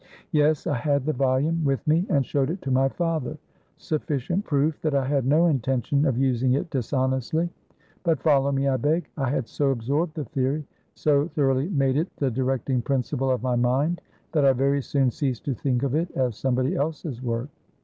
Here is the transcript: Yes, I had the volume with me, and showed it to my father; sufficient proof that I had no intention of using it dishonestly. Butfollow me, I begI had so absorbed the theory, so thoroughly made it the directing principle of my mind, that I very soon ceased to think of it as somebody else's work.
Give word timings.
Yes, 0.31 0.65
I 0.65 0.77
had 0.77 1.05
the 1.05 1.13
volume 1.13 1.63
with 1.63 1.85
me, 1.85 2.07
and 2.09 2.25
showed 2.25 2.49
it 2.49 2.63
to 2.63 2.71
my 2.71 2.89
father; 2.89 3.37
sufficient 3.77 4.45
proof 4.45 4.81
that 4.81 4.95
I 4.95 5.05
had 5.05 5.27
no 5.27 5.45
intention 5.45 6.07
of 6.07 6.17
using 6.17 6.53
it 6.53 6.71
dishonestly. 6.71 7.51
Butfollow 8.03 8.51
me, 8.51 8.67
I 8.67 8.77
begI 8.77 9.29
had 9.29 9.47
so 9.47 9.69
absorbed 9.69 10.15
the 10.15 10.25
theory, 10.25 10.65
so 10.95 11.27
thoroughly 11.27 11.69
made 11.69 11.97
it 11.97 12.07
the 12.15 12.31
directing 12.31 12.81
principle 12.81 13.29
of 13.29 13.43
my 13.43 13.55
mind, 13.55 14.01
that 14.31 14.43
I 14.43 14.53
very 14.53 14.81
soon 14.81 15.11
ceased 15.11 15.45
to 15.45 15.53
think 15.53 15.83
of 15.83 15.93
it 15.93 16.09
as 16.15 16.35
somebody 16.35 16.75
else's 16.75 17.21
work. 17.21 17.49